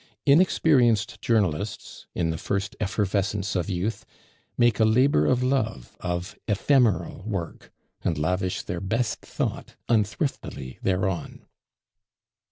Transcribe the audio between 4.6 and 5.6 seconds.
a labor of